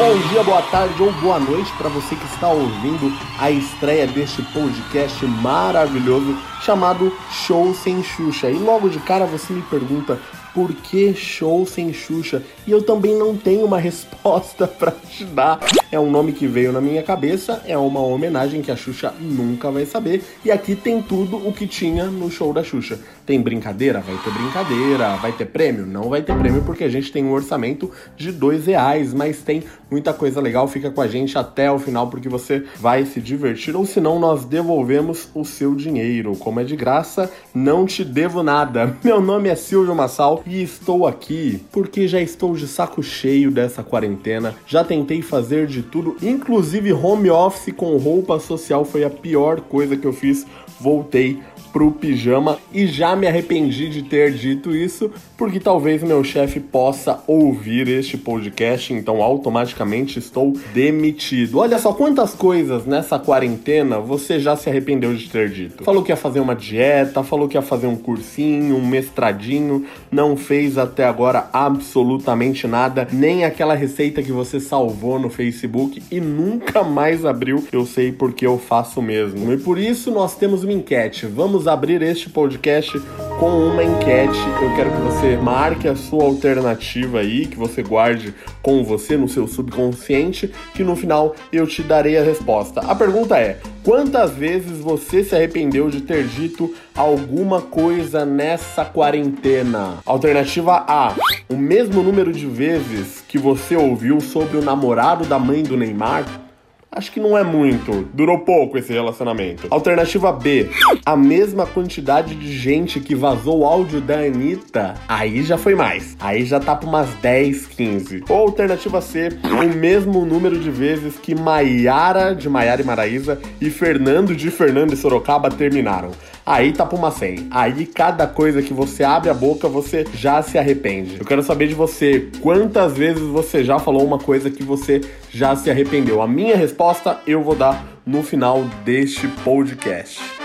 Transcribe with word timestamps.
bom 0.00 0.16
dia, 0.30 0.42
boa 0.42 0.62
tarde 0.62 1.02
ou 1.02 1.12
boa 1.12 1.38
noite 1.38 1.70
para 1.76 1.90
você 1.90 2.16
que 2.16 2.24
está 2.24 2.48
ouvindo 2.48 3.12
a 3.38 3.50
estreia 3.50 4.06
deste 4.06 4.40
podcast 4.44 5.26
maravilhoso 5.26 6.38
chamado 6.62 7.14
Show 7.30 7.74
Sem 7.74 8.02
Xuxa. 8.02 8.48
E 8.48 8.54
logo 8.54 8.88
de 8.88 8.98
cara 9.00 9.26
você 9.26 9.52
me 9.52 9.60
pergunta 9.60 10.18
por 10.54 10.72
que 10.72 11.14
show 11.14 11.64
sem 11.66 11.92
Xuxa? 11.92 12.42
E 12.66 12.70
eu 12.70 12.82
também 12.82 13.16
não 13.16 13.36
tenho 13.36 13.64
uma 13.64 13.78
resposta 13.78 14.66
para 14.66 14.90
te 14.90 15.24
dar. 15.24 15.60
É 15.92 15.98
um 15.98 16.10
nome 16.10 16.32
que 16.32 16.46
veio 16.46 16.72
na 16.72 16.80
minha 16.80 17.02
cabeça, 17.02 17.62
é 17.66 17.76
uma 17.76 18.00
homenagem 18.00 18.62
que 18.62 18.70
a 18.70 18.76
Xuxa 18.76 19.12
nunca 19.20 19.70
vai 19.70 19.84
saber. 19.84 20.24
E 20.44 20.50
aqui 20.50 20.74
tem 20.74 21.02
tudo 21.02 21.36
o 21.36 21.52
que 21.52 21.66
tinha 21.66 22.06
no 22.06 22.30
show 22.30 22.52
da 22.52 22.62
Xuxa. 22.62 22.98
Tem 23.30 23.40
brincadeira? 23.40 24.00
Vai 24.00 24.16
ter 24.16 24.30
brincadeira. 24.32 25.14
Vai 25.14 25.30
ter 25.30 25.44
prêmio? 25.44 25.86
Não 25.86 26.08
vai 26.08 26.20
ter 26.20 26.36
prêmio 26.36 26.62
porque 26.62 26.82
a 26.82 26.88
gente 26.88 27.12
tem 27.12 27.24
um 27.24 27.30
orçamento 27.30 27.88
de 28.16 28.32
dois 28.32 28.66
reais, 28.66 29.14
mas 29.14 29.38
tem 29.38 29.62
muita 29.88 30.12
coisa 30.12 30.40
legal. 30.40 30.66
Fica 30.66 30.90
com 30.90 31.00
a 31.00 31.06
gente 31.06 31.38
até 31.38 31.70
o 31.70 31.78
final 31.78 32.08
porque 32.08 32.28
você 32.28 32.64
vai 32.80 33.04
se 33.04 33.20
divertir. 33.20 33.76
Ou 33.76 33.86
senão 33.86 34.18
nós 34.18 34.44
devolvemos 34.44 35.28
o 35.32 35.44
seu 35.44 35.76
dinheiro. 35.76 36.34
Como 36.34 36.58
é 36.58 36.64
de 36.64 36.74
graça, 36.74 37.30
não 37.54 37.86
te 37.86 38.04
devo 38.04 38.42
nada. 38.42 38.96
Meu 39.04 39.20
nome 39.20 39.48
é 39.48 39.54
Silvio 39.54 39.94
Massal 39.94 40.42
e 40.44 40.60
estou 40.60 41.06
aqui 41.06 41.62
porque 41.70 42.08
já 42.08 42.20
estou 42.20 42.56
de 42.56 42.66
saco 42.66 43.00
cheio 43.00 43.52
dessa 43.52 43.84
quarentena. 43.84 44.56
Já 44.66 44.82
tentei 44.82 45.22
fazer 45.22 45.68
de 45.68 45.84
tudo, 45.84 46.16
inclusive 46.20 46.92
home 46.92 47.30
office 47.30 47.72
com 47.76 47.96
roupa 47.96 48.40
social 48.40 48.84
foi 48.84 49.04
a 49.04 49.10
pior 49.10 49.60
coisa 49.60 49.96
que 49.96 50.04
eu 50.04 50.12
fiz. 50.12 50.44
Voltei 50.80 51.38
pro 51.72 51.92
pijama 51.92 52.58
e 52.72 52.86
já 52.86 53.14
me 53.20 53.26
arrependi 53.26 53.88
de 53.90 54.02
ter 54.02 54.32
dito 54.32 54.74
isso, 54.74 55.10
porque 55.36 55.60
talvez 55.60 56.02
meu 56.02 56.24
chefe 56.24 56.58
possa 56.58 57.22
ouvir 57.26 57.86
este 57.86 58.16
podcast, 58.16 58.94
então 58.94 59.22
automaticamente 59.22 60.18
estou 60.18 60.54
demitido. 60.72 61.58
Olha 61.58 61.78
só 61.78 61.92
quantas 61.92 62.34
coisas 62.34 62.86
nessa 62.86 63.18
quarentena 63.18 63.98
você 63.98 64.40
já 64.40 64.56
se 64.56 64.70
arrependeu 64.70 65.14
de 65.14 65.28
ter 65.28 65.50
dito. 65.50 65.84
Falou 65.84 66.02
que 66.02 66.10
ia 66.10 66.16
fazer 66.16 66.40
uma 66.40 66.56
dieta, 66.56 67.22
falou 67.22 67.46
que 67.46 67.58
ia 67.58 67.62
fazer 67.62 67.86
um 67.86 67.96
cursinho, 67.96 68.76
um 68.76 68.86
mestradinho, 68.86 69.84
não 70.10 70.34
fez 70.34 70.78
até 70.78 71.04
agora 71.04 71.50
absolutamente 71.52 72.66
nada, 72.66 73.06
nem 73.12 73.44
aquela 73.44 73.74
receita 73.74 74.22
que 74.22 74.32
você 74.32 74.58
salvou 74.58 75.18
no 75.18 75.28
Facebook 75.28 76.02
e 76.10 76.20
nunca 76.20 76.82
mais 76.82 77.26
abriu. 77.26 77.62
Eu 77.70 77.84
sei 77.84 78.12
porque 78.12 78.46
eu 78.46 78.58
faço 78.58 79.02
mesmo. 79.02 79.52
E 79.52 79.58
por 79.58 79.78
isso 79.78 80.10
nós 80.10 80.36
temos 80.36 80.64
uma 80.64 80.72
enquete. 80.72 81.26
Vamos 81.26 81.68
abrir 81.68 82.00
este 82.00 82.30
podcast 82.30 82.99
com 83.40 83.66
uma 83.66 83.82
enquete. 83.82 84.38
Eu 84.62 84.74
quero 84.76 84.90
que 84.90 85.00
você 85.00 85.36
marque 85.38 85.88
a 85.88 85.96
sua 85.96 86.24
alternativa 86.24 87.20
aí, 87.20 87.46
que 87.46 87.56
você 87.56 87.82
guarde 87.82 88.34
com 88.62 88.84
você 88.84 89.16
no 89.16 89.28
seu 89.28 89.48
subconsciente, 89.48 90.52
que 90.74 90.84
no 90.84 90.94
final 90.94 91.34
eu 91.50 91.66
te 91.66 91.82
darei 91.82 92.18
a 92.18 92.22
resposta. 92.22 92.80
A 92.80 92.94
pergunta 92.94 93.38
é: 93.38 93.58
quantas 93.82 94.32
vezes 94.32 94.78
você 94.78 95.24
se 95.24 95.34
arrependeu 95.34 95.88
de 95.88 96.02
ter 96.02 96.24
dito 96.24 96.74
alguma 96.94 97.62
coisa 97.62 98.26
nessa 98.26 98.84
quarentena? 98.84 99.98
Alternativa 100.04 100.84
A: 100.86 101.14
o 101.48 101.56
mesmo 101.56 102.02
número 102.02 102.32
de 102.32 102.46
vezes 102.46 103.24
que 103.26 103.38
você 103.38 103.74
ouviu 103.74 104.20
sobre 104.20 104.58
o 104.58 104.62
namorado 104.62 105.24
da 105.24 105.38
mãe 105.38 105.62
do 105.62 105.78
Neymar 105.78 106.49
Acho 106.92 107.12
que 107.12 107.20
não 107.20 107.38
é 107.38 107.44
muito. 107.44 108.08
Durou 108.12 108.40
pouco 108.40 108.76
esse 108.76 108.92
relacionamento. 108.92 109.68
Alternativa 109.70 110.32
B. 110.32 110.68
A 111.06 111.16
mesma 111.16 111.64
quantidade 111.64 112.34
de 112.34 112.52
gente 112.52 112.98
que 112.98 113.14
vazou 113.14 113.60
o 113.60 113.64
áudio 113.64 114.00
da 114.00 114.18
Anitta. 114.18 114.94
Aí 115.06 115.44
já 115.44 115.56
foi 115.56 115.76
mais. 115.76 116.16
Aí 116.18 116.44
já 116.44 116.58
tá 116.58 116.74
pra 116.74 116.88
umas 116.88 117.08
10, 117.22 117.68
15. 117.68 118.24
Ou 118.28 118.38
alternativa 118.38 119.00
C. 119.00 119.28
O 119.44 119.76
mesmo 119.76 120.26
número 120.26 120.58
de 120.58 120.68
vezes 120.68 121.16
que 121.16 121.32
Maiara 121.32 122.34
de 122.34 122.48
Maiara 122.48 122.82
e 122.82 122.84
Maraísa 122.84 123.40
e 123.60 123.70
Fernando 123.70 124.34
de 124.34 124.50
Fernando 124.50 124.92
e 124.92 124.96
Sorocaba 124.96 125.48
terminaram 125.48 126.10
aí 126.50 126.72
tá 126.72 126.84
pra 126.84 126.98
uma 126.98 127.10
100. 127.12 127.46
Aí 127.50 127.86
cada 127.86 128.26
coisa 128.26 128.60
que 128.60 128.74
você 128.74 129.04
abre 129.04 129.30
a 129.30 129.34
boca, 129.34 129.68
você 129.68 130.04
já 130.14 130.42
se 130.42 130.58
arrepende. 130.58 131.16
Eu 131.18 131.24
quero 131.24 131.42
saber 131.42 131.68
de 131.68 131.74
você, 131.74 132.28
quantas 132.40 132.96
vezes 132.96 133.22
você 133.22 133.62
já 133.62 133.78
falou 133.78 134.04
uma 134.04 134.18
coisa 134.18 134.50
que 134.50 134.62
você 134.62 135.00
já 135.32 135.54
se 135.56 135.70
arrependeu? 135.70 136.20
A 136.20 136.28
minha 136.28 136.56
resposta 136.56 137.20
eu 137.26 137.42
vou 137.42 137.54
dar 137.54 137.84
no 138.04 138.22
final 138.22 138.64
deste 138.84 139.28
podcast 139.44 140.39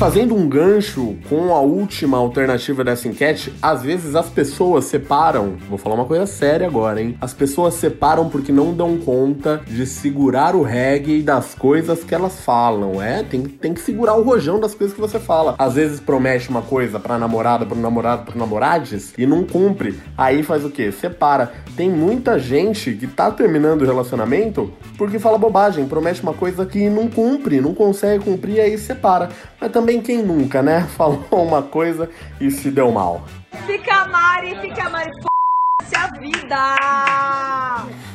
fazendo 0.00 0.34
um 0.34 0.48
gancho 0.48 1.14
com 1.28 1.54
a 1.54 1.60
última 1.60 2.16
alternativa 2.16 2.82
dessa 2.82 3.06
enquete, 3.06 3.52
às 3.60 3.82
vezes 3.82 4.14
as 4.14 4.30
pessoas 4.30 4.86
separam. 4.86 5.56
Vou 5.68 5.76
falar 5.76 5.94
uma 5.94 6.06
coisa 6.06 6.24
séria 6.24 6.66
agora, 6.66 7.02
hein? 7.02 7.18
As 7.20 7.34
pessoas 7.34 7.74
separam 7.74 8.30
porque 8.30 8.50
não 8.50 8.72
dão 8.72 8.96
conta 8.96 9.60
de 9.66 9.84
segurar 9.84 10.56
o 10.56 10.62
reggae 10.62 11.20
das 11.20 11.54
coisas 11.54 12.02
que 12.02 12.14
elas 12.14 12.40
falam. 12.40 13.02
É, 13.02 13.22
tem, 13.22 13.42
tem 13.42 13.74
que 13.74 13.80
segurar 13.82 14.14
o 14.14 14.22
rojão 14.22 14.58
das 14.58 14.74
coisas 14.74 14.94
que 14.94 15.00
você 15.02 15.20
fala. 15.20 15.54
Às 15.58 15.74
vezes 15.74 16.00
promete 16.00 16.48
uma 16.48 16.62
coisa 16.62 16.98
pra 16.98 17.18
namorada, 17.18 17.66
pro 17.66 17.78
namorado, 17.78 18.24
pro 18.24 18.38
namorades 18.38 19.12
e 19.18 19.26
não 19.26 19.44
cumpre. 19.44 20.00
Aí 20.16 20.42
faz 20.42 20.64
o 20.64 20.70
quê? 20.70 20.90
Separa. 20.90 21.52
Tem 21.76 21.90
muita 21.90 22.38
gente 22.38 22.94
que 22.94 23.06
tá 23.06 23.30
terminando 23.30 23.82
o 23.82 23.86
relacionamento 23.86 24.72
porque 24.96 25.18
fala 25.18 25.38
bobagem, 25.38 25.86
promete 25.86 26.22
uma 26.22 26.34
coisa 26.34 26.66
que 26.66 26.90
não 26.90 27.08
cumpre, 27.08 27.60
não 27.60 27.74
consegue 27.74 28.24
cumprir 28.24 28.60
aí 28.60 28.76
separa. 28.76 29.30
Mas 29.60 29.72
também 29.72 29.89
também 29.90 30.00
quem 30.00 30.22
nunca, 30.22 30.62
né? 30.62 30.86
Falou 30.96 31.24
uma 31.32 31.62
coisa 31.62 32.08
e 32.40 32.50
se 32.50 32.70
deu 32.70 32.92
mal. 32.92 33.26
Fica 33.66 34.06
Mari, 34.06 34.56
fica 34.60 34.88
Mari, 34.88 35.10
f 35.10 35.96
a 35.96 36.06
vida! 36.18 36.76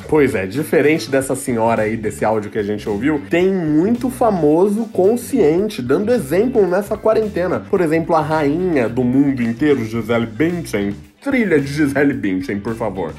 Pois 0.07 0.35
é, 0.35 0.45
diferente 0.45 1.09
dessa 1.09 1.35
senhora 1.35 1.81
aí, 1.81 1.97
desse 1.97 2.23
áudio 2.23 2.51
que 2.51 2.59
a 2.59 2.63
gente 2.63 2.87
ouviu, 2.87 3.21
tem 3.29 3.51
muito 3.51 4.09
famoso 4.09 4.85
consciente, 4.85 5.81
dando 5.81 6.13
exemplo 6.13 6.65
nessa 6.67 6.95
quarentena. 6.95 7.59
Por 7.59 7.81
exemplo, 7.81 8.15
a 8.15 8.21
rainha 8.21 8.87
do 8.87 9.03
mundo 9.03 9.41
inteiro, 9.41 9.83
Gisele 9.83 10.27
Bündchen. 10.27 10.95
Trilha 11.21 11.59
de 11.59 11.67
Gisele 11.67 12.13
Bündchen, 12.13 12.59
por 12.59 12.75
favor. 12.75 13.13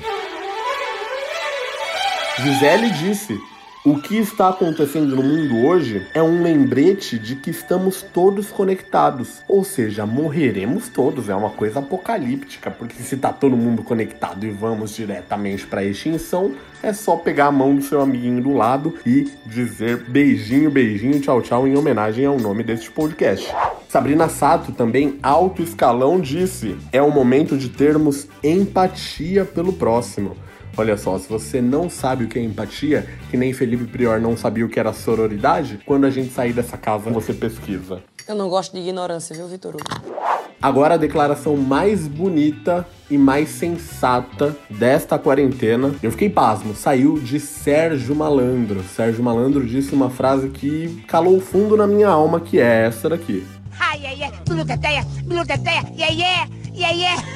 Gisele 2.39 2.91
disse 2.91 3.37
o 3.86 4.00
que 4.00 4.16
está 4.19 4.48
acontecendo 4.48 5.14
no 5.14 5.22
mundo 5.22 5.64
hoje 5.64 6.04
é 6.12 6.20
um 6.20 6.42
lembrete 6.42 7.16
de 7.16 7.36
que 7.36 7.50
estamos 7.50 8.02
todos 8.02 8.48
conectados, 8.48 9.44
ou 9.47 9.62
seja, 9.62 10.04
morreremos 10.04 10.88
todos. 10.88 11.28
É 11.28 11.34
uma 11.36 11.50
coisa 11.50 11.78
apocalíptica, 11.78 12.69
porque 12.69 13.00
se 13.00 13.14
está 13.14 13.32
todo 13.32 13.56
mundo 13.56 13.84
conectado 13.84 14.44
e 14.44 14.50
vamos 14.50 14.97
diretamente 14.97 15.69
para 15.69 15.82
a 15.82 15.84
extinção, 15.84 16.50
é 16.82 16.92
só 16.92 17.14
pegar 17.14 17.47
a 17.47 17.52
mão 17.52 17.76
do 17.76 17.82
seu 17.82 18.00
amiguinho 18.00 18.42
do 18.42 18.54
lado 18.54 18.92
e 19.06 19.30
dizer 19.47 19.98
beijinho, 20.08 20.68
beijinho, 20.68 21.20
tchau, 21.20 21.41
tchau 21.41 21.68
em 21.68 21.78
homenagem 21.78 22.26
ao 22.26 22.41
nome 22.41 22.64
deste 22.64 22.91
podcast. 22.91 23.54
Sabrina 23.88 24.28
Sato, 24.28 24.72
também 24.72 25.16
alto 25.22 25.62
escalão, 25.62 26.20
disse: 26.20 26.76
é 26.91 27.00
o 27.00 27.12
momento 27.12 27.56
de 27.56 27.68
termos 27.68 28.26
empatia 28.42 29.44
pelo 29.44 29.72
próximo. 29.72 30.36
Olha 30.78 30.97
só, 30.97 31.19
se 31.19 31.26
você 31.26 31.62
não 31.62 31.88
sabe 31.88 32.25
o 32.25 32.28
que 32.28 32.38
é 32.38 32.42
empatia, 32.42 33.09
que 33.31 33.37
nem 33.37 33.53
Felipe 33.54 33.84
Prior 33.84 34.20
não 34.20 34.37
sabia 34.37 34.66
o 34.66 34.69
que 34.69 34.78
era 34.78 34.92
sororidade, 34.92 35.81
quando 35.87 36.04
a 36.04 36.10
gente 36.10 36.32
sair 36.32 36.53
dessa 36.53 36.76
casa, 36.76 37.09
você 37.10 37.32
pesquisa. 37.32 38.03
Eu 38.28 38.34
não 38.34 38.50
gosto 38.50 38.72
de 38.72 38.81
ignorância, 38.81 39.34
viu, 39.34 39.48
Vitor 39.48 39.75
Hugo? 39.75 40.16
Agora 40.60 40.94
a 40.94 40.98
declaração 40.98 41.56
mais 41.56 42.06
bonita 42.06 42.86
e 43.10 43.16
mais 43.16 43.50
sensata 43.50 44.56
desta 44.69 45.19
quarentena. 45.19 45.94
Eu 46.03 46.10
fiquei 46.10 46.28
pasmo, 46.28 46.75
saiu 46.75 47.19
de 47.19 47.38
Sérgio 47.41 48.15
Malandro. 48.15 48.82
Sérgio 48.82 49.22
Malandro 49.22 49.65
disse 49.65 49.94
uma 49.94 50.10
frase 50.10 50.48
que 50.48 51.03
calou 51.06 51.41
fundo 51.41 51.76
na 51.76 51.86
minha 51.86 52.09
alma, 52.09 52.41
que 52.41 52.59
é 52.59 52.86
essa 52.86 53.09
daqui. 53.09 53.47
Ai, 53.78 54.06
ai, 54.06 54.22
ai, 54.25 54.32
bluteteia, 54.47 55.04
bluteteia, 55.25 55.84
yeah, 55.97 56.12
yeah, 56.12 56.48
yeah, 56.74 56.91
yeah. 56.91 57.35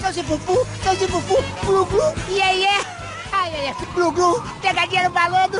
Tchauzinho, 0.00 0.38
fufu, 0.38 0.66
tchauzinho, 0.82 1.20
fufu, 1.20 1.44
glu, 1.66 1.84
glu, 1.84 2.02
yeah, 2.30 2.52
yeah. 2.52 2.80
Ai, 3.32 3.52
ai, 3.54 3.66
ai, 3.68 3.74
glu, 3.94 4.10
glu, 4.12 4.40
pegadinha 4.62 5.04
no 5.04 5.10
balando. 5.10 5.58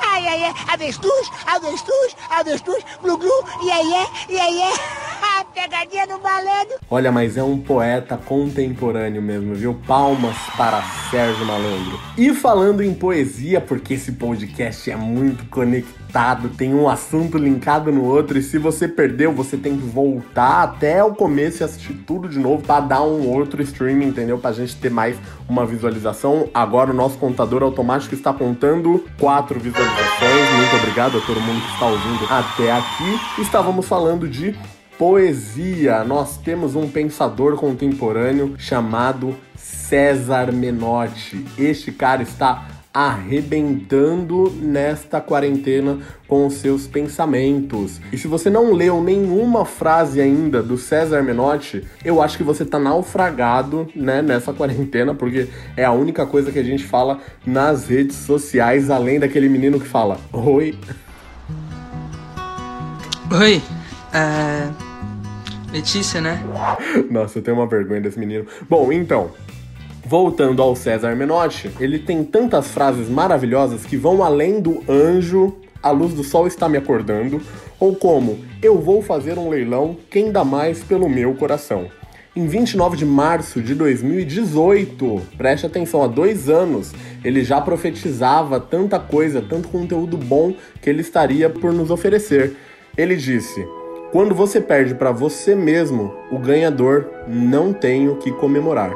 Ai, 0.00 0.26
ai, 0.26 0.44
ai, 0.44 0.54
avestruz, 0.72 1.30
avestruz, 1.46 2.16
avestruz, 2.30 2.82
glu, 3.02 3.18
glu, 3.18 3.36
yeah, 3.62 3.82
yeah, 3.82 4.06
yeah, 4.30 4.48
yeah. 4.48 5.05
Pegadinha 5.56 6.04
no 6.04 6.22
malandro. 6.22 6.76
Olha, 6.90 7.10
mas 7.10 7.38
é 7.38 7.42
um 7.42 7.58
poeta 7.58 8.18
contemporâneo 8.18 9.22
mesmo, 9.22 9.54
viu? 9.54 9.72
Palmas 9.86 10.36
para 10.54 10.82
Sérgio 11.10 11.46
Malandro. 11.46 11.98
E 12.18 12.34
falando 12.34 12.82
em 12.82 12.92
poesia, 12.92 13.58
porque 13.58 13.94
esse 13.94 14.12
podcast 14.12 14.90
é 14.90 14.96
muito 14.96 15.46
conectado, 15.46 16.50
tem 16.50 16.74
um 16.74 16.86
assunto 16.86 17.38
linkado 17.38 17.90
no 17.90 18.04
outro, 18.04 18.36
e 18.36 18.42
se 18.42 18.58
você 18.58 18.86
perdeu, 18.86 19.32
você 19.32 19.56
tem 19.56 19.78
que 19.78 19.86
voltar 19.86 20.62
até 20.62 21.02
o 21.02 21.14
começo 21.14 21.62
e 21.62 21.64
assistir 21.64 21.94
tudo 22.06 22.28
de 22.28 22.38
novo 22.38 22.62
para 22.62 22.80
dar 22.80 23.02
um 23.02 23.26
outro 23.26 23.62
streaming, 23.62 24.08
entendeu? 24.08 24.36
Pra 24.36 24.52
gente 24.52 24.76
ter 24.76 24.90
mais 24.90 25.16
uma 25.48 25.64
visualização. 25.64 26.50
Agora 26.52 26.90
o 26.90 26.94
nosso 26.94 27.16
contador 27.16 27.62
automático 27.62 28.14
está 28.14 28.28
apontando 28.28 29.02
quatro 29.18 29.58
visualizações. 29.58 30.50
Muito 30.54 30.76
obrigado 30.76 31.16
a 31.16 31.20
todo 31.22 31.40
mundo 31.40 31.62
que 31.62 31.72
está 31.72 31.86
ouvindo 31.86 32.24
até 32.28 32.72
aqui. 32.72 33.40
Estávamos 33.40 33.88
falando 33.88 34.28
de 34.28 34.54
poesia. 34.98 36.04
Nós 36.04 36.36
temos 36.38 36.74
um 36.74 36.88
pensador 36.88 37.56
contemporâneo 37.56 38.54
chamado 38.58 39.36
César 39.56 40.52
Menotti. 40.52 41.44
Este 41.58 41.92
cara 41.92 42.22
está 42.22 42.66
arrebentando 42.92 44.50
nesta 44.58 45.20
quarentena 45.20 45.98
com 46.26 46.46
os 46.46 46.54
seus 46.54 46.86
pensamentos. 46.86 48.00
E 48.10 48.16
se 48.16 48.26
você 48.26 48.48
não 48.48 48.72
leu 48.72 49.02
nenhuma 49.02 49.66
frase 49.66 50.18
ainda 50.18 50.62
do 50.62 50.78
César 50.78 51.22
Menotti, 51.22 51.86
eu 52.02 52.22
acho 52.22 52.38
que 52.38 52.42
você 52.42 52.64
tá 52.64 52.78
naufragado, 52.78 53.86
né, 53.94 54.22
nessa 54.22 54.50
quarentena, 54.54 55.14
porque 55.14 55.46
é 55.76 55.84
a 55.84 55.92
única 55.92 56.24
coisa 56.24 56.50
que 56.50 56.58
a 56.58 56.64
gente 56.64 56.84
fala 56.84 57.20
nas 57.44 57.86
redes 57.86 58.16
sociais, 58.16 58.88
além 58.88 59.20
daquele 59.20 59.50
menino 59.50 59.78
que 59.78 59.86
fala: 59.86 60.18
"Oi". 60.32 60.74
Oi. 63.30 63.60
É... 64.14 64.85
Letícia, 65.76 66.22
né? 66.22 66.42
Nossa, 67.10 67.38
eu 67.38 67.42
tenho 67.42 67.58
uma 67.58 67.66
vergonha 67.66 68.00
desse 68.00 68.18
menino. 68.18 68.46
Bom, 68.66 68.90
então, 68.90 69.30
Voltando 70.08 70.62
ao 70.62 70.76
César 70.76 71.16
Menotti, 71.16 71.68
ele 71.80 71.98
tem 71.98 72.22
tantas 72.22 72.68
frases 72.68 73.08
maravilhosas 73.08 73.84
que 73.84 73.96
vão 73.96 74.22
além 74.22 74.60
do 74.60 74.80
anjo, 74.88 75.56
a 75.82 75.90
luz 75.90 76.14
do 76.14 76.22
sol 76.22 76.46
está 76.46 76.68
me 76.68 76.78
acordando, 76.78 77.42
ou 77.80 77.96
como 77.96 78.38
eu 78.62 78.80
vou 78.80 79.02
fazer 79.02 79.36
um 79.36 79.48
leilão, 79.48 79.96
quem 80.08 80.30
dá 80.30 80.44
mais 80.44 80.84
pelo 80.84 81.08
meu 81.08 81.34
coração. 81.34 81.88
Em 82.36 82.46
29 82.46 82.96
de 82.96 83.04
março 83.04 83.60
de 83.60 83.74
2018, 83.74 85.22
preste 85.36 85.66
atenção, 85.66 86.04
há 86.04 86.06
dois 86.06 86.48
anos, 86.48 86.92
ele 87.24 87.42
já 87.42 87.60
profetizava 87.60 88.60
tanta 88.60 89.00
coisa, 89.00 89.42
tanto 89.42 89.66
conteúdo 89.66 90.16
bom 90.16 90.54
que 90.80 90.88
ele 90.88 91.00
estaria 91.00 91.50
por 91.50 91.72
nos 91.72 91.90
oferecer. 91.90 92.54
Ele 92.96 93.16
disse: 93.16 93.66
Quando 94.12 94.34
você 94.34 94.60
perde 94.60 94.94
para 94.94 95.10
você 95.10 95.54
mesmo, 95.54 96.14
o 96.30 96.38
ganhador 96.38 97.06
não 97.26 97.72
tem 97.72 98.08
o 98.08 98.16
que 98.16 98.30
comemorar. 98.30 98.92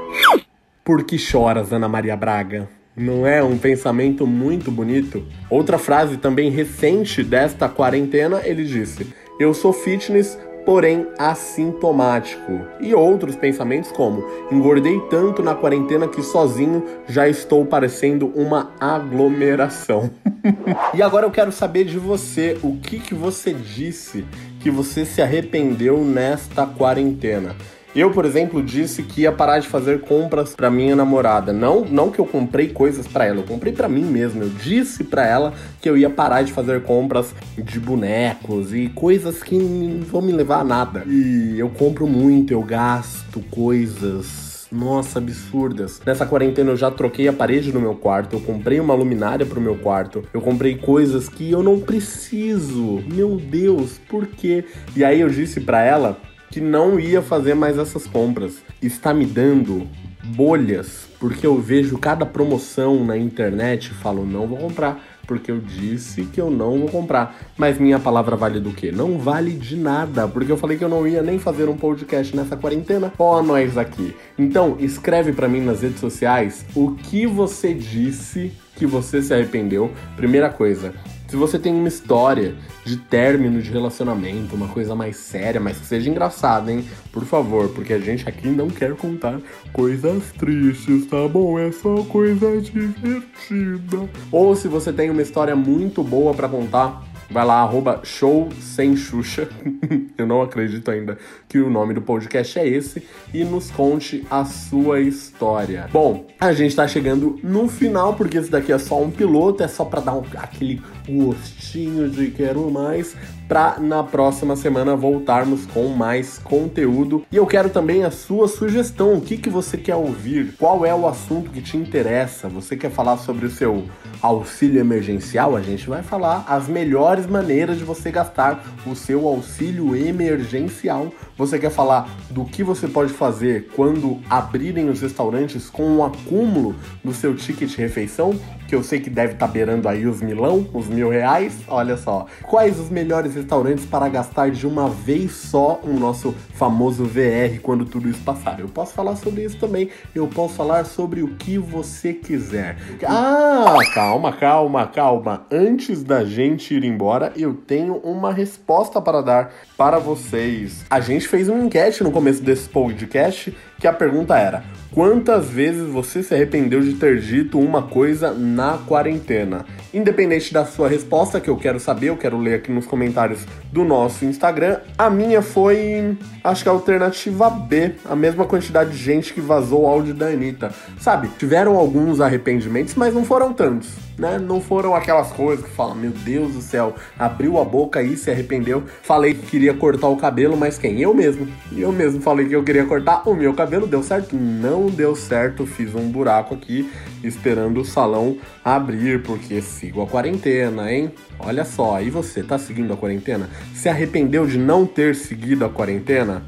Por 0.85 1.03
que 1.05 1.19
choras, 1.19 1.73
Ana 1.73 1.89
Maria 1.89 2.17
Braga? 2.17 2.69
Não 2.97 3.27
é 3.27 3.43
um 3.43 3.59
pensamento 3.59 4.27
muito 4.27 4.71
bonito? 4.71 5.25
Outra 5.49 5.79
frase 5.79 6.17
também 6.17 6.51
recente 6.51 7.25
desta 7.25 7.69
quarentena, 7.69 8.41
ele 8.45 8.65
disse: 8.65 9.13
Eu 9.39 9.53
sou 9.53 9.73
fitness, 9.73 10.39
porém 10.65 11.07
assintomático. 11.19 12.61
E 12.81 12.95
outros 12.95 13.37
pensamentos 13.37 13.91
como: 13.91 14.25
engordei 14.51 15.01
tanto 15.11 15.43
na 15.43 15.55
quarentena 15.55 16.07
que 16.07 16.23
sozinho 16.23 16.85
já 17.09 17.29
estou 17.29 17.65
parecendo 17.65 18.33
uma 18.35 18.73
aglomeração. 18.79 20.11
e 20.95 21.03
agora 21.03 21.27
eu 21.27 21.31
quero 21.31 21.51
saber 21.53 21.85
de 21.85 21.99
você, 21.99 22.59
o 22.63 22.77
que 22.77 22.99
que 22.99 23.15
você 23.15 23.53
disse 23.53 24.25
que 24.61 24.71
você 24.71 25.05
se 25.05 25.23
arrependeu 25.23 26.05
nesta 26.05 26.67
quarentena? 26.67 27.57
Eu, 27.95 28.13
por 28.13 28.25
exemplo, 28.25 28.63
disse 28.63 29.03
que 29.03 29.23
ia 29.23 29.33
parar 29.33 29.59
de 29.59 29.67
fazer 29.67 30.03
compras 30.03 30.55
para 30.55 30.71
minha 30.71 30.95
namorada. 30.95 31.53
Não, 31.53 31.85
não 31.85 32.09
que 32.09 32.21
eu 32.21 32.27
comprei 32.27 32.69
coisas 32.69 33.09
para 33.09 33.25
ela, 33.25 33.41
eu 33.41 33.45
comprei 33.45 33.73
para 33.73 33.89
mim 33.89 34.05
mesmo. 34.05 34.45
Eu 34.45 34.49
disse 34.49 35.03
para 35.03 35.27
ela 35.27 35.53
que 35.81 35.91
eu 35.91 35.99
ia 35.99 36.09
parar 36.09 36.43
de 36.43 36.53
fazer 36.53 36.83
compras 36.83 37.35
de 37.59 37.81
bonecos 37.81 38.73
e 38.73 38.89
coisas 38.91 39.43
que 39.43 39.57
não 39.59 40.05
vão 40.05 40.23
me 40.23 40.31
levar 40.31 40.61
a 40.61 40.65
nada. 40.65 41.03
E 41.05 41.57
eu 41.59 41.69
compro 41.71 42.07
muito, 42.07 42.53
eu 42.53 42.63
gasto 42.63 43.41
coisas 43.51 44.50
nossa, 44.71 45.19
absurdas. 45.19 46.01
Nessa 46.05 46.25
quarentena 46.25 46.71
eu 46.71 46.77
já 46.77 46.91
troquei 46.91 47.27
a 47.29 47.33
parede 47.33 47.73
no 47.73 47.81
meu 47.81 47.95
quarto, 47.95 48.37
eu 48.37 48.41
comprei 48.41 48.79
uma 48.79 48.95
luminária 48.95 49.45
pro 49.45 49.61
meu 49.61 49.77
quarto, 49.77 50.23
eu 50.33 50.41
comprei 50.41 50.77
coisas 50.77 51.29
que 51.29 51.51
eu 51.51 51.63
não 51.63 51.81
preciso. 51.81 53.03
Meu 53.13 53.37
Deus, 53.37 53.99
por 54.09 54.27
quê? 54.27 54.65
E 54.95 55.05
aí 55.05 55.21
eu 55.21 55.29
disse 55.29 55.61
para 55.61 55.83
ela 55.83 56.19
que 56.51 56.61
não 56.61 56.99
ia 56.99 57.23
fazer 57.23 57.55
mais 57.55 57.79
essas 57.79 58.07
compras. 58.07 58.59
Está 58.83 59.15
me 59.15 59.25
dando 59.25 59.87
bolhas, 60.25 61.09
porque 61.19 61.47
eu 61.47 61.61
vejo 61.61 61.99
cada 61.99 62.27
promoção 62.27 63.05
na 63.05 63.17
internet 63.17 63.87
e 63.87 63.95
falo, 63.95 64.27
não 64.27 64.47
vou 64.47 64.59
comprar, 64.59 65.03
porque 65.31 65.53
eu 65.53 65.61
disse 65.61 66.25
que 66.25 66.41
eu 66.41 66.51
não 66.51 66.81
vou 66.81 66.89
comprar. 66.89 67.37
Mas 67.57 67.79
minha 67.79 68.01
palavra 68.01 68.35
vale 68.35 68.59
do 68.59 68.73
quê? 68.73 68.91
Não 68.91 69.17
vale 69.17 69.53
de 69.53 69.77
nada, 69.77 70.27
porque 70.27 70.51
eu 70.51 70.57
falei 70.57 70.77
que 70.77 70.83
eu 70.83 70.89
não 70.89 71.07
ia 71.07 71.23
nem 71.23 71.39
fazer 71.39 71.69
um 71.69 71.77
podcast 71.77 72.35
nessa 72.35 72.57
quarentena. 72.57 73.13
Ó, 73.17 73.41
nós 73.41 73.79
aqui. 73.79 74.13
Então, 74.37 74.77
escreve 74.81 75.33
para 75.33 75.47
mim 75.47 75.61
nas 75.61 75.83
redes 75.83 76.01
sociais 76.01 76.67
o 76.75 76.97
que 76.97 77.29
você 77.29 77.73
disse 77.73 78.51
que 78.75 78.85
você 78.85 79.23
se 79.23 79.33
arrependeu. 79.33 79.93
Primeira 80.17 80.51
coisa, 80.51 80.93
se 81.31 81.37
você 81.37 81.61
tem 81.61 81.73
uma 81.73 81.87
história 81.87 82.57
de 82.85 82.97
término 82.97 83.63
de 83.63 83.71
relacionamento, 83.71 84.57
uma 84.57 84.67
coisa 84.67 84.97
mais 84.97 85.17
séria, 85.17 85.61
mas 85.61 85.79
que 85.79 85.87
seja 85.87 86.11
engraçada, 86.11 86.73
hein? 86.73 86.85
Por 87.13 87.25
favor, 87.25 87.69
porque 87.69 87.93
a 87.93 88.01
gente 88.01 88.29
aqui 88.29 88.49
não 88.49 88.69
quer 88.69 88.97
contar 88.97 89.39
coisas 89.73 90.25
tristes, 90.33 91.07
tá 91.07 91.29
bom? 91.29 91.57
É 91.57 91.71
só 91.71 92.03
coisa 92.03 92.61
divertida. 92.61 94.09
Ou 94.33 94.57
se 94.57 94.67
você 94.67 94.93
tem 94.93 95.09
uma 95.09 95.23
história 95.23 95.55
muito 95.55 96.03
boa 96.03 96.35
para 96.35 96.49
contar, 96.49 97.01
Vai 97.31 97.45
lá, 97.45 97.61
arroba 97.61 98.01
show 98.03 98.49
sem 98.61 98.97
Xuxa. 98.97 99.49
Eu 100.19 100.27
não 100.27 100.43
acredito 100.43 100.91
ainda 100.91 101.17
que 101.49 101.61
o 101.61 101.71
nome 101.71 101.95
do 101.95 102.03
podcast 102.03 102.59
é 102.59 102.67
esse. 102.67 103.07
E 103.33 103.45
nos 103.45 103.71
conte 103.71 104.27
a 104.29 104.45
sua 104.45 105.01
história. 105.01 105.89
Bom, 105.93 106.27
a 106.41 106.53
gente 106.53 106.75
tá 106.75 106.89
chegando 106.89 107.39
no 107.43 107.69
final, 107.69 108.15
porque 108.15 108.37
esse 108.37 108.51
daqui 108.51 108.73
é 108.73 108.79
só 108.79 109.01
um 109.01 109.13
piloto, 109.13 109.63
é 109.63 109.69
só 109.69 109.85
para 109.85 110.01
dar 110.01 110.15
um, 110.15 110.25
aquele 110.37 110.83
gostinho 111.09 112.11
de 112.11 112.33
quero 112.33 112.69
mais 112.71 113.15
para 113.51 113.81
na 113.81 114.05
próxima 114.05 114.55
semana 114.55 114.95
voltarmos 114.95 115.67
com 115.67 115.89
mais 115.89 116.39
conteúdo. 116.39 117.25
E 117.33 117.37
eu 117.37 117.45
quero 117.47 117.69
também 117.69 118.05
a 118.05 118.11
sua 118.11 118.47
sugestão. 118.47 119.15
O 119.15 119.21
que, 119.21 119.37
que 119.37 119.51
você 119.51 119.77
quer 119.77 119.97
ouvir? 119.97 120.55
Qual 120.57 120.87
é 120.87 120.95
o 120.95 121.09
assunto 121.09 121.51
que 121.51 121.61
te 121.61 121.77
interessa? 121.77 122.49
Você 122.49 122.77
quer 122.77 122.93
falar 122.93 123.17
sobre 123.17 123.47
o 123.47 123.51
seu 123.51 123.87
auxílio 124.23 124.79
emergencial? 124.79 125.57
A 125.57 125.61
gente 125.61 125.89
vai 125.89 126.01
falar 126.01 126.45
as 126.47 126.69
melhores 126.69 127.20
maneiras 127.27 127.79
de 127.79 127.85
você 127.85 128.11
gastar 128.11 128.63
o 128.87 128.95
seu 128.95 129.27
auxílio 129.27 129.97
emergencial. 129.97 131.13
Você 131.37 131.59
quer 131.59 131.71
falar 131.71 132.09
do 132.31 132.45
que 132.45 132.63
você 132.63 132.87
pode 132.87 133.13
fazer 133.13 133.69
quando 133.75 134.21
abrirem 134.29 134.89
os 134.89 135.01
restaurantes 135.01 135.71
com 135.71 135.83
o 135.83 135.99
um 135.99 136.05
acúmulo 136.05 136.75
do 137.05 137.13
seu 137.13 137.35
ticket 137.35 137.75
refeição? 137.77 138.39
Que 138.69 138.75
eu 138.75 138.85
sei 138.85 139.01
que 139.01 139.11
deve 139.11 139.33
estar 139.33 139.47
tá 139.47 139.53
beirando 139.53 139.89
aí 139.89 140.07
os 140.07 140.21
milão, 140.21 140.67
os 140.73 140.87
mil 140.87 141.09
reais. 141.09 141.59
Olha 141.67 141.97
só. 141.97 142.27
Quais 142.43 142.79
os 142.79 142.89
melhores 142.89 143.35
restaurantes 143.35 143.85
para 143.85 144.09
gastar 144.09 144.51
de 144.51 144.67
uma 144.67 144.89
vez 144.89 145.33
só 145.33 145.81
o 145.83 145.93
nosso 145.93 146.35
famoso 146.55 147.05
VR 147.05 147.59
quando 147.63 147.85
tudo 147.85 148.09
isso 148.09 148.21
passar. 148.21 148.61
Eu 148.61 148.69
posso 148.69 148.93
falar 148.93 149.17
sobre 149.17 149.45
isso 149.45 149.59
também. 149.59 149.89
Eu 150.15 150.29
posso 150.29 150.55
falar 150.55 150.85
sobre 150.85 151.23
o 151.23 151.29
que 151.37 151.59
você 151.59 152.13
quiser. 152.13 152.77
Ah, 153.05 153.79
calma, 153.95 154.33
calma, 154.33 154.87
calma. 154.87 155.47
Antes 155.51 156.05
da 156.05 156.25
gente 156.25 156.75
ir 156.75 156.85
embora, 156.85 157.10
eu 157.37 157.55
tenho 157.55 157.97
uma 157.97 158.33
resposta 158.33 159.01
para 159.01 159.21
dar 159.21 159.53
para 159.77 159.99
vocês. 159.99 160.85
A 160.89 161.01
gente 161.01 161.27
fez 161.27 161.49
uma 161.49 161.63
enquete 161.63 162.03
no 162.03 162.13
começo 162.13 162.43
desse 162.43 162.69
podcast 162.69 163.57
que 163.79 163.87
a 163.87 163.93
pergunta 163.93 164.39
era: 164.39 164.63
quantas 164.93 165.49
vezes 165.49 165.89
você 165.89 166.23
se 166.23 166.35
arrependeu 166.35 166.81
de 166.81 166.95
ter 166.95 167.21
dito 167.21 167.59
uma 167.59 167.83
coisa 167.83 168.33
na 168.33 168.79
quarentena? 168.79 169.65
Independente 169.93 170.53
da 170.53 170.65
sua 170.65 170.89
resposta, 170.89 171.41
que 171.41 171.49
eu 171.49 171.57
quero 171.57 171.81
saber, 171.81 172.09
eu 172.09 172.17
quero 172.17 172.39
ler 172.39 172.55
aqui 172.55 172.71
nos 172.71 172.87
comentários 172.87 173.45
do 173.73 173.85
nosso 173.85 174.25
Instagram. 174.25 174.81
A 174.97 175.09
minha 175.11 175.43
foi, 175.43 176.17
acho 176.45 176.63
que 176.63 176.69
a 176.69 176.73
alternativa 176.73 177.51
B, 177.51 177.93
a 178.05 178.17
mesma 178.17 178.45
quantidade 178.45 178.91
de 178.91 178.99
gente 178.99 179.33
que 179.33 179.41
vazou 179.41 179.83
o 179.83 179.87
áudio 179.87 180.15
da 180.15 180.27
Anitta. 180.27 180.73
Sabe, 180.99 181.29
tiveram 181.39 181.77
alguns 181.77 182.21
arrependimentos, 182.21 182.95
mas 182.95 183.15
não 183.15 183.25
foram 183.25 183.53
tantos 183.53 184.11
né? 184.21 184.39
Não 184.39 184.61
foram 184.61 184.95
aquelas 184.95 185.33
coisas 185.33 185.65
que 185.65 185.71
falam, 185.73 185.95
meu 185.95 186.11
Deus 186.11 186.53
do 186.53 186.61
céu, 186.61 186.95
abriu 187.19 187.59
a 187.59 187.65
boca 187.65 188.03
e 188.03 188.17
se 188.17 188.31
arrependeu. 188.31 188.85
Falei 189.03 189.33
que 189.33 189.47
queria 189.47 189.73
cortar 189.73 190.09
o 190.09 190.17
cabelo, 190.17 190.57
mas 190.57 190.79
quem? 190.79 191.01
Eu 191.01 191.15
mesmo. 191.15 191.49
Eu 191.75 191.91
mesmo 191.91 192.21
falei 192.21 192.47
que 192.47 192.55
eu 192.55 192.63
queria 192.63 192.85
cortar 192.85 193.23
o 193.27 193.35
meu 193.35 193.55
cabelo, 193.55 193.87
deu 193.87 194.03
certo? 194.03 194.37
Não 194.81 194.89
deu 194.89 195.15
certo, 195.15 195.67
fiz 195.67 195.95
um 195.95 196.11
buraco 196.11 196.55
aqui 196.55 196.91
esperando 197.23 197.83
o 197.83 197.85
salão 197.85 198.39
abrir, 198.65 199.23
porque 199.23 199.61
sigo 199.61 200.01
a 200.01 200.07
quarentena, 200.07 200.91
hein? 200.91 201.13
Olha 201.39 201.67
só, 201.67 202.01
e 202.01 202.09
você, 202.09 202.43
tá 202.43 202.59
seguindo 202.59 202.91
a 202.91 202.97
quarentena? 202.97 203.51
Se 203.75 203.91
arrependeu 203.91 204.47
de 204.47 204.57
não 204.57 204.87
ter 204.87 205.15
seguido 205.15 205.67
a 205.67 205.69
quarentena? 205.69 206.43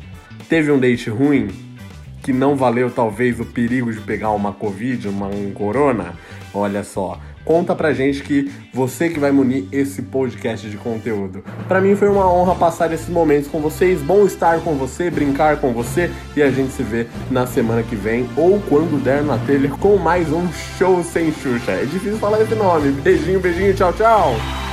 Teve 0.49 0.73
um 0.73 0.81
date 0.81 1.11
ruim? 1.11 1.49
Que 2.23 2.33
não 2.33 2.57
valeu 2.57 2.91
talvez 2.91 3.39
o 3.39 3.45
perigo 3.45 3.93
de 3.93 4.01
pegar 4.01 4.31
uma 4.31 4.51
Covid, 4.55 5.09
uma, 5.09 5.27
um 5.27 5.53
corona? 5.53 6.15
Olha 6.55 6.83
só, 6.83 7.21
Conta 7.45 7.75
pra 7.75 7.93
gente 7.93 8.23
que 8.23 8.51
você 8.73 9.09
que 9.09 9.19
vai 9.19 9.33
munir 9.33 9.65
esse 9.73 10.03
podcast 10.03 10.69
de 10.69 10.77
conteúdo. 10.77 11.45
Para 11.67 11.81
mim 11.81 11.97
foi 11.97 12.09
uma 12.09 12.31
honra 12.33 12.55
passar 12.55 12.93
esses 12.93 13.09
momentos 13.09 13.49
com 13.49 13.61
vocês. 13.61 14.01
Bom 14.01 14.25
estar 14.27 14.61
com 14.61 14.75
você, 14.75 15.11
brincar 15.11 15.59
com 15.59 15.73
você 15.73 16.11
e 16.37 16.43
a 16.43 16.51
gente 16.51 16.73
se 16.73 16.83
vê 16.83 17.07
na 17.31 17.47
semana 17.47 17.83
que 17.83 17.97
vem 17.97 18.29
ou 18.37 18.61
quando 18.69 19.03
der 19.03 19.23
na 19.23 19.39
telha 19.39 19.69
com 19.71 19.97
mais 19.97 20.33
um 20.33 20.51
show 20.79 21.03
sem 21.03 21.33
Xuxa. 21.33 21.73
É 21.73 21.85
difícil 21.85 22.19
falar 22.19 22.43
esse 22.43 22.55
nome. 22.55 22.93
Beijinho, 22.93 23.41
beijinho, 23.41 23.75
tchau, 23.75 23.93
tchau. 23.93 24.72